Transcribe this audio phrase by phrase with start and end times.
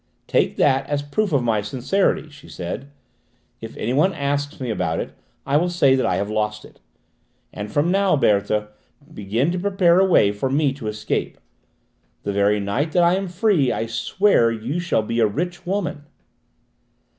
[0.25, 2.89] "Take that as proof of my sincerity," she said.
[3.61, 5.13] "If anybody asks me about it
[5.45, 6.79] I will say that I have lost it.
[7.53, 8.67] And from now, Berthe,
[9.13, 11.37] begin to prepare a way for me to escape!
[12.23, 16.05] The very night that I am free I swear you shall be a rich woman!"